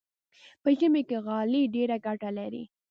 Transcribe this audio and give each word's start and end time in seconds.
په 0.61 0.69
ژمي 0.79 1.01
کې 1.09 1.17
غالۍ 1.25 1.63
ډېره 1.75 1.97
ګټه 2.05 2.29
لري. 2.37 2.63